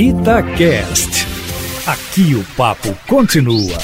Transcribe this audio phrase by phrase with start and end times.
[0.00, 1.26] Itacast.
[1.84, 3.78] Aqui o papo continua.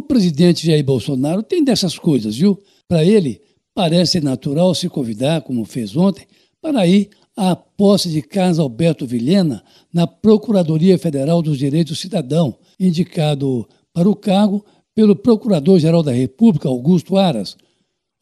[0.00, 2.58] O presidente Jair Bolsonaro tem dessas coisas, viu?
[2.88, 3.42] Para ele,
[3.74, 6.26] parece natural se convidar, como fez ontem,
[6.58, 12.56] para ir à posse de Carlos Alberto Vilhena na Procuradoria Federal dos Direitos do Cidadão,
[12.80, 14.64] indicado para o cargo
[14.94, 17.58] pelo Procurador-Geral da República, Augusto Aras.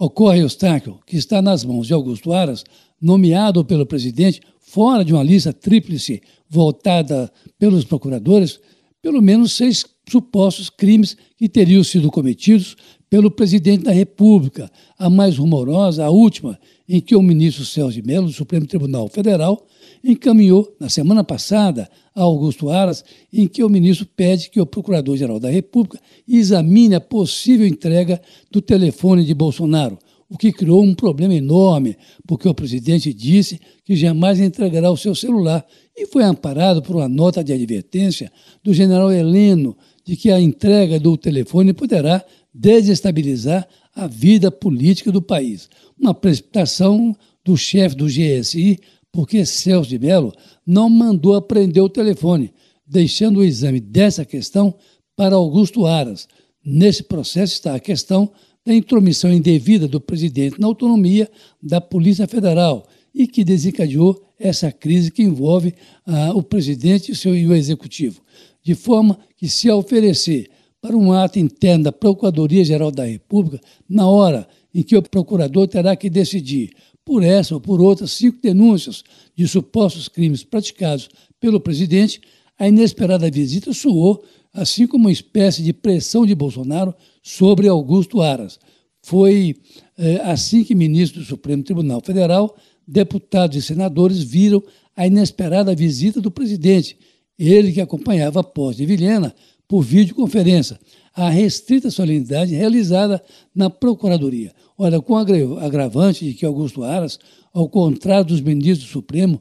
[0.01, 2.65] Ocorre, Eustáquio, que está nas mãos de Augusto Aras,
[3.01, 4.41] nomeado pelo presidente
[4.75, 6.21] fora de uma lista tríplice
[6.51, 8.59] voltada pelos procuradores,
[9.01, 12.75] pelo menos seis supostos crimes que teriam sido cometidos
[13.09, 14.69] pelo presidente da República.
[14.99, 19.07] A mais rumorosa, a última, em que o ministro Celso de Mello, do Supremo Tribunal
[19.07, 19.65] Federal,
[20.03, 25.39] encaminhou, na semana passada, a Augusto Aras, em que o ministro pede que o Procurador-Geral
[25.39, 29.97] da República examine a possível entrega do telefone de Bolsonaro
[30.35, 31.97] o que criou um problema enorme,
[32.27, 35.65] porque o presidente disse que jamais entregará o seu celular
[35.97, 40.99] e foi amparado por uma nota de advertência do general Heleno de que a entrega
[40.99, 43.65] do telefone poderá desestabilizar
[43.95, 45.69] a vida política do país.
[45.97, 47.15] Uma precipitação
[47.45, 48.81] do chefe do GSI,
[49.13, 50.33] porque Celso de Mello
[50.67, 52.53] não mandou apreender o telefone,
[52.85, 54.75] deixando o exame dessa questão
[55.15, 56.27] para Augusto Aras.
[56.65, 58.33] Nesse processo está a questão
[58.65, 61.31] da intromissão indevida do presidente na autonomia
[61.63, 65.75] da Polícia Federal e que desencadeou essa crise que envolve
[66.07, 68.21] ah, o presidente e, seu, e o executivo.
[68.63, 74.49] De forma que, se oferecer para um ato interno da Procuradoria-Geral da República, na hora
[74.75, 76.71] em que o procurador terá que decidir
[77.05, 79.05] por essa ou por outras cinco denúncias
[79.37, 82.21] de supostos crimes praticados pelo presidente,
[82.59, 84.23] a inesperada visita soou
[84.55, 88.61] assim como uma espécie de pressão de Bolsonaro sobre Augusto Aras.
[89.03, 89.57] Foi
[89.99, 94.63] é, assim que ministros do Supremo Tribunal Federal, deputados e senadores viram
[94.97, 96.97] a inesperada visita do presidente,
[97.37, 99.35] ele que acompanhava a posse de Vilhena
[99.67, 100.79] por videoconferência,
[101.13, 104.53] a restrita solenidade realizada na Procuradoria.
[104.79, 107.19] Olha, com agravante de que Augusto Aras,
[107.53, 109.41] ao contrário dos ministros do Supremo,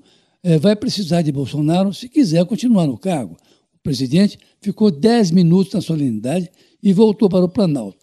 [0.61, 3.37] vai precisar de Bolsonaro se quiser continuar no cargo.
[3.73, 6.49] O presidente ficou dez minutos na solenidade
[6.81, 7.97] e voltou para o Planalto.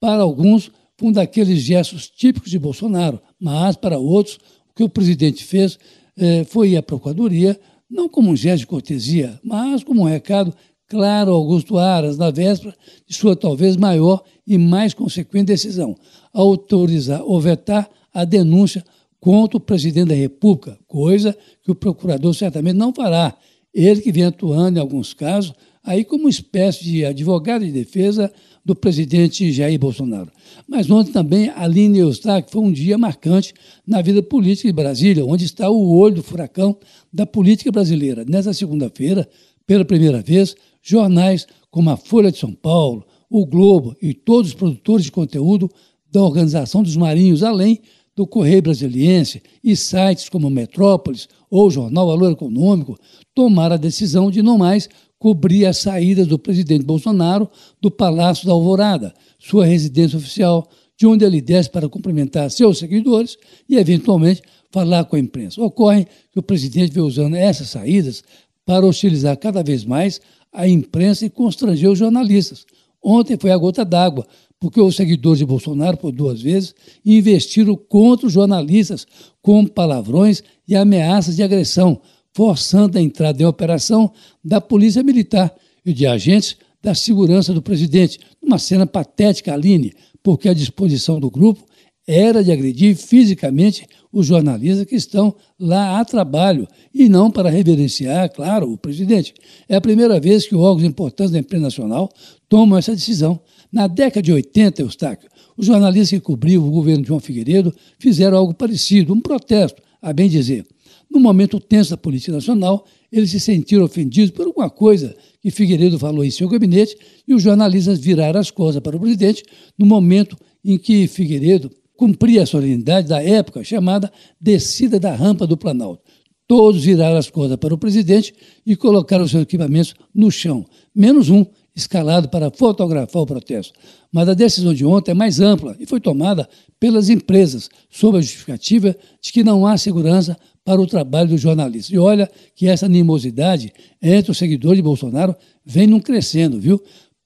[0.00, 0.70] Para alguns,
[1.02, 4.36] um daqueles gestos típicos de Bolsonaro, mas para outros,
[4.70, 5.78] o que o presidente fez
[6.16, 7.58] eh, foi ir à Procuradoria,
[7.90, 10.54] não como um gesto de cortesia, mas como um recado
[10.88, 12.74] claro ao Augusto Aras, na véspera
[13.06, 15.96] de sua talvez maior e mais consequente decisão,
[16.32, 18.84] autorizar ou vetar a denúncia
[19.24, 23.34] contra o presidente da República, coisa que o procurador certamente não fará.
[23.72, 28.30] Ele que vem atuando em alguns casos aí como espécie de advogado de defesa
[28.62, 30.30] do presidente Jair Bolsonaro.
[30.68, 33.54] Mas ontem também Aline Eustáquio foi um dia marcante
[33.86, 36.76] na vida política de Brasília, onde está o olho do furacão
[37.10, 38.26] da política brasileira.
[38.28, 39.26] Nessa segunda-feira,
[39.66, 44.54] pela primeira vez, jornais como a Folha de São Paulo, o Globo e todos os
[44.54, 45.70] produtores de conteúdo
[46.12, 47.80] da Organização dos Marinhos, além
[48.16, 52.98] do Correio Brasiliense e sites como Metrópolis ou Jornal Valor Econômico,
[53.34, 54.88] tomaram a decisão de não mais
[55.18, 57.48] cobrir as saídas do presidente Bolsonaro
[57.80, 63.36] do Palácio da Alvorada, sua residência oficial, de onde ele desce para cumprimentar seus seguidores
[63.68, 65.62] e, eventualmente, falar com a imprensa.
[65.62, 68.22] Ocorre que o presidente vem usando essas saídas
[68.64, 70.20] para hostilizar cada vez mais
[70.52, 72.64] a imprensa e constranger os jornalistas.
[73.04, 74.26] Ontem foi a gota d'água,
[74.58, 79.06] porque os seguidores de Bolsonaro, por duas vezes, investiram contra os jornalistas
[79.42, 82.00] com palavrões e ameaças de agressão,
[82.32, 84.10] forçando a entrada em operação
[84.42, 85.54] da Polícia Militar
[85.84, 89.92] e de agentes da segurança do presidente, numa cena patética, Aline,
[90.22, 91.62] porque a disposição do grupo
[92.06, 98.30] era de agredir fisicamente os jornalistas que estão lá a trabalho e não para reverenciar,
[98.32, 99.34] claro, o presidente.
[99.68, 102.12] É a primeira vez que órgãos importantes da imprensa nacional
[102.48, 103.40] tomam essa decisão.
[103.72, 108.36] Na década de 80, Eustáquio, os jornalistas que cobriam o governo de João Figueiredo fizeram
[108.36, 110.66] algo parecido, um protesto, a bem dizer.
[111.10, 115.98] No momento tenso da política nacional, eles se sentiram ofendidos por alguma coisa que Figueiredo
[115.98, 116.96] falou em seu gabinete
[117.26, 119.42] e os jornalistas viraram as costas para o presidente
[119.78, 125.56] no momento em que Figueiredo cumpria a solenidade da época chamada Descida da Rampa do
[125.56, 126.02] Planalto.
[126.46, 128.34] Todos viraram as costas para o presidente
[128.66, 130.64] e colocaram seus equipamentos no chão,
[130.94, 131.44] menos um,
[131.74, 133.72] escalado para fotografar o protesto.
[134.12, 136.48] Mas a decisão de ontem é mais ampla e foi tomada
[136.78, 141.92] pelas empresas, sob a justificativa de que não há segurança para o trabalho dos jornalistas.
[141.92, 146.80] E olha que essa animosidade entre os seguidores de Bolsonaro vem num crescendo, viu?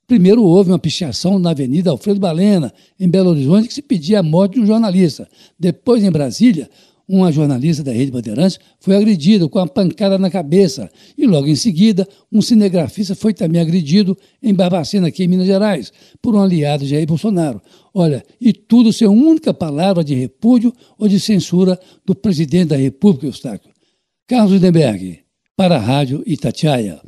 [0.08, 4.22] Primeiro houve uma pichação na Avenida Alfredo Balena, em Belo Horizonte, que se pedia a
[4.22, 5.28] morte de um jornalista.
[5.60, 6.70] Depois, em Brasília,
[7.06, 10.90] uma jornalista da Rede Bandeirantes foi agredida com uma pancada na cabeça.
[11.16, 15.92] E logo em seguida, um cinegrafista foi também agredido em Barbacena, aqui em Minas Gerais,
[16.22, 17.60] por um aliado de Jair Bolsonaro.
[17.92, 23.26] Olha, e tudo sem única palavra de repúdio ou de censura do presidente da República,
[23.26, 23.70] Eustáquio.
[24.26, 25.18] Carlos Lindenberg,
[25.54, 26.98] para a Rádio Itatiaia.